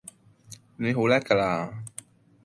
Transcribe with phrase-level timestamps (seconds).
[0.77, 1.83] 你好叻㗎啦